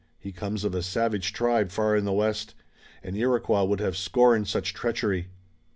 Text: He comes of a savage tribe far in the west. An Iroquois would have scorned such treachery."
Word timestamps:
He 0.17 0.31
comes 0.31 0.63
of 0.63 0.73
a 0.73 0.81
savage 0.81 1.31
tribe 1.31 1.69
far 1.69 1.95
in 1.95 2.05
the 2.05 2.11
west. 2.11 2.55
An 3.03 3.15
Iroquois 3.15 3.65
would 3.65 3.79
have 3.81 3.95
scorned 3.95 4.47
such 4.47 4.73
treachery." 4.73 5.27